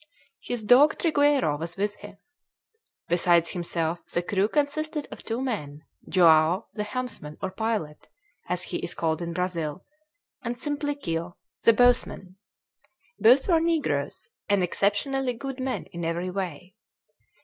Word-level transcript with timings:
His 0.41 0.63
dog 0.63 0.97
Trigueiro 0.97 1.59
was 1.59 1.77
with 1.77 1.97
him. 1.97 2.17
Besides 3.07 3.51
himself, 3.51 3.99
the 4.11 4.23
crew 4.23 4.47
consisted 4.47 5.07
of 5.11 5.21
two 5.21 5.39
men: 5.43 5.83
Joao, 6.09 6.65
the 6.73 6.81
helmsman, 6.81 7.37
or 7.39 7.51
pilot, 7.51 8.07
as 8.49 8.63
he 8.63 8.77
is 8.77 8.95
called 8.95 9.21
in 9.21 9.31
Brazil, 9.33 9.85
and 10.43 10.55
Simplicio, 10.55 11.35
the 11.63 11.73
bowsman. 11.73 12.37
Both 13.19 13.47
were 13.47 13.59
negroes 13.59 14.29
and 14.49 14.63
exceptionally 14.63 15.33
good 15.33 15.59
men 15.59 15.85
in 15.91 16.03
every 16.03 16.31
way. 16.31 16.73